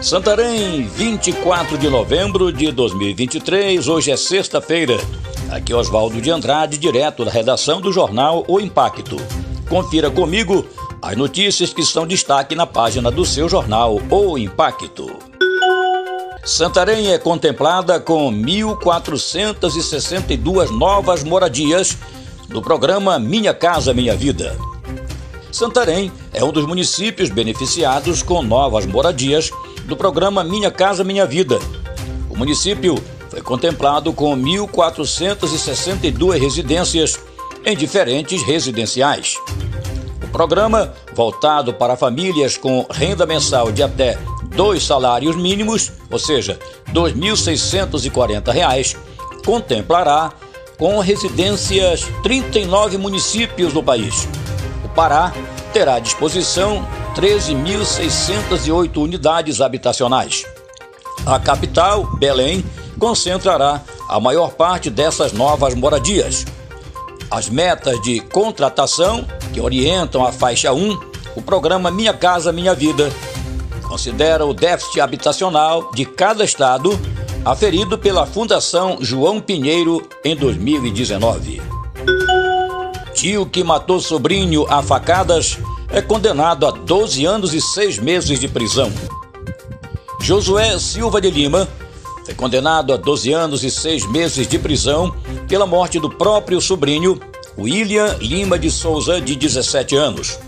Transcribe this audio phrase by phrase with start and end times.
[0.00, 4.96] Santarém, 24 de novembro de 2023, hoje é sexta-feira.
[5.50, 9.16] Aqui é Oswaldo de Andrade, direto da redação do jornal O Impacto.
[9.68, 10.64] Confira comigo
[11.02, 15.10] as notícias que são destaque na página do seu jornal O Impacto.
[16.44, 21.98] Santarém é contemplada com 1.462 novas moradias
[22.48, 24.56] no programa Minha Casa Minha Vida.
[25.50, 29.50] Santarém é um dos municípios beneficiados com novas moradias
[29.88, 31.58] do programa Minha Casa Minha Vida.
[32.28, 37.18] O município foi contemplado com 1.462 residências
[37.64, 39.36] em diferentes residenciais.
[40.22, 44.18] O programa, voltado para famílias com renda mensal de até
[44.54, 48.94] dois salários mínimos, ou seja, R$ 2.640,
[49.42, 50.30] contemplará
[50.76, 54.28] com residências 39 municípios do país.
[54.94, 55.32] Pará
[55.72, 56.86] terá à disposição
[57.18, 60.46] 13.608 unidades habitacionais.
[61.26, 62.64] A capital, Belém,
[62.96, 66.46] concentrará a maior parte dessas novas moradias.
[67.28, 70.96] As metas de contratação que orientam a faixa 1,
[71.34, 73.10] o programa Minha Casa Minha Vida,
[73.82, 76.96] considera o déficit habitacional de cada estado
[77.44, 81.60] aferido pela Fundação João Pinheiro em 2019.
[83.12, 85.58] Tio que matou sobrinho a facadas
[85.90, 88.92] é condenado a 12 anos e 6 meses de prisão.
[90.20, 91.68] Josué Silva de Lima
[92.24, 95.14] foi condenado a 12 anos e 6 meses de prisão
[95.48, 97.18] pela morte do próprio sobrinho,
[97.56, 100.38] William Lima de Souza, de 17 anos.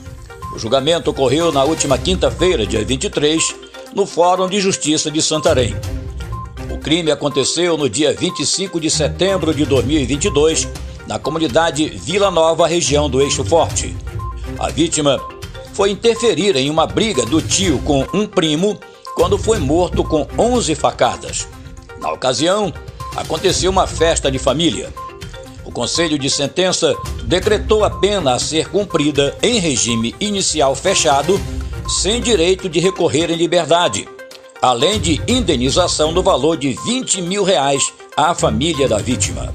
[0.55, 3.55] O julgamento ocorreu na última quinta-feira, dia 23,
[3.95, 5.75] no Fórum de Justiça de Santarém.
[6.71, 10.69] O crime aconteceu no dia 25 de setembro de 2022
[11.07, 13.97] na comunidade Vila Nova, região do Eixo Forte.
[14.59, 15.19] A vítima
[15.73, 18.79] foi interferir em uma briga do tio com um primo
[19.15, 21.49] quando foi morto com 11 facadas.
[22.01, 22.73] Na ocasião,
[23.17, 24.93] aconteceu uma festa de família.
[25.65, 31.41] O Conselho de Sentença decretou a pena a ser cumprida em regime inicial fechado,
[31.89, 34.09] sem direito de recorrer em liberdade,
[34.61, 39.55] além de indenização no valor de 20 mil reais à família da vítima.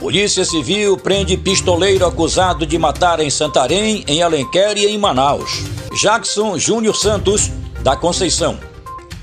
[0.00, 5.64] Polícia Civil prende pistoleiro acusado de matar em Santarém, em Alenquer e em Manaus.
[5.94, 7.50] Jackson Júnior Santos,
[7.82, 8.58] da Conceição.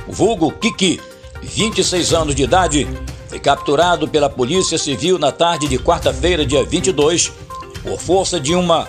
[0.07, 1.01] O vulgo Kiki,
[1.41, 2.87] 26 anos de idade,
[3.27, 7.33] foi capturado pela Polícia Civil na tarde de quarta-feira, dia 22,
[7.81, 8.87] por força de uma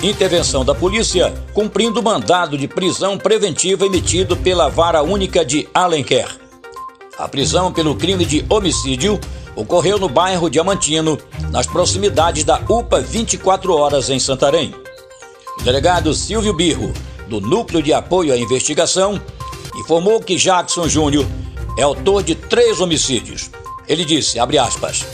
[0.00, 6.28] intervenção da polícia, cumprindo mandado de prisão preventiva emitido pela Vara Única de Alenquer.
[7.18, 9.18] A prisão pelo crime de homicídio
[9.58, 11.18] ocorreu no bairro Diamantino,
[11.50, 14.72] nas proximidades da UPA 24 Horas em Santarém.
[15.58, 16.92] O delegado Silvio Birro,
[17.26, 19.20] do Núcleo de Apoio à Investigação,
[19.74, 21.26] informou que Jackson Júnior
[21.76, 23.50] é autor de três homicídios.
[23.88, 25.04] Ele disse, abre aspas,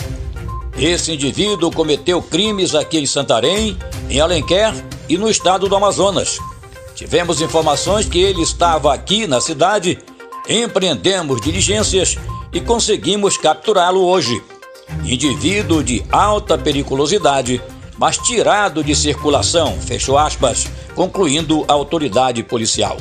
[0.76, 3.78] esse indivíduo cometeu crimes aqui em Santarém,
[4.10, 4.74] em Alenquer
[5.08, 6.38] e no estado do Amazonas.
[6.94, 9.98] Tivemos informações que ele estava aqui na cidade,
[10.46, 12.18] empreendemos diligências
[12.54, 14.40] e conseguimos capturá-lo hoje.
[15.04, 17.60] Indivíduo de alta periculosidade,
[17.98, 22.96] mas tirado de circulação, fechou aspas, concluindo a autoridade policial.